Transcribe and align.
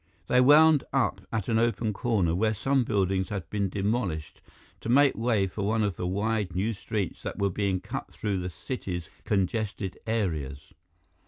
They 0.25 0.41
wound 0.41 0.83
up 0.91 1.21
at 1.31 1.47
an 1.47 1.59
open 1.59 1.93
corner 1.93 2.33
where 2.33 2.55
some 2.55 2.83
buildings 2.83 3.29
had 3.29 3.47
been 3.51 3.69
demolished 3.69 4.41
to 4.79 4.89
make 4.89 5.13
way 5.15 5.45
for 5.45 5.61
one 5.61 5.83
of 5.83 5.95
the 5.95 6.07
wide 6.07 6.55
new 6.55 6.73
streets 6.73 7.21
that 7.21 7.37
were 7.37 7.51
being 7.51 7.79
cut 7.79 8.11
through 8.11 8.39
the 8.39 8.49
city's 8.49 9.11
congested 9.25 9.99
areas. 10.07 10.73